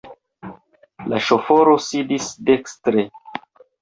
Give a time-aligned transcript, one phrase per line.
[1.11, 3.05] La ŝoforo sidis dekstre.